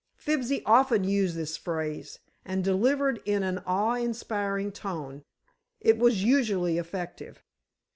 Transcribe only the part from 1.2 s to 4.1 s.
this phrase, and, delivered in an awe